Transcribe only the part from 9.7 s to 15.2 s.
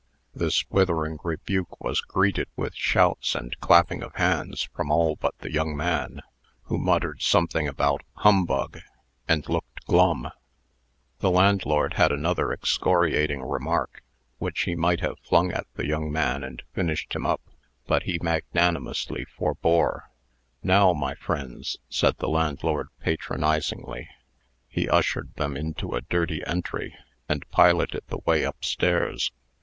glum. The landlord had another excoriating remark, which he might have